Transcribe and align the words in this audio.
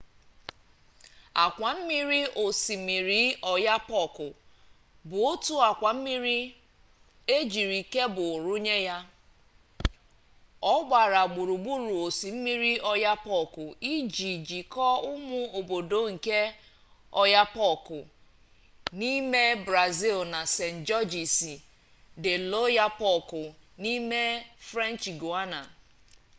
akwammiri 1.45 2.21
osimiri 2.45 3.21
oyapock 3.51 4.15
bụ 5.09 5.17
otu 5.31 5.53
akwa 5.69 5.91
mmiri 5.95 6.39
ejiri 7.37 7.79
kebul 7.93 8.33
runye 8.45 8.77
ya 8.87 8.97
ọ 10.73 10.75
gbara 10.87 11.21
gburugburu 11.31 11.93
osimiri 12.05 12.73
oyapock 12.91 13.53
iji 13.93 14.31
jikọọ 14.47 14.95
ụmụ 15.11 15.39
obodo 15.57 15.99
nke 16.13 16.39
oiapoque 17.21 17.99
n'ime 18.97 19.43
brazịl 19.65 20.19
na 20.33 20.41
saint-georges 20.55 21.35
de 22.23 22.33
l'oyapock 22.49 23.29
n'ime 23.81 24.21
french 24.67 25.05
guiana 25.21 25.61